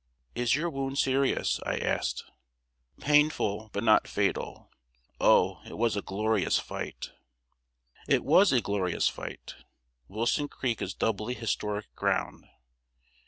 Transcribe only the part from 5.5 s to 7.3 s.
it was a glorious fight!"